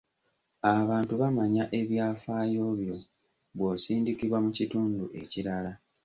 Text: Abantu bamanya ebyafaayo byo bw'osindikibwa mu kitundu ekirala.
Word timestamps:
Abantu 0.75 1.13
bamanya 1.21 1.63
ebyafaayo 1.79 2.65
byo 2.79 2.95
bw'osindikibwa 3.55 4.37
mu 4.45 4.51
kitundu 4.57 5.03
ekirala. 5.21 5.71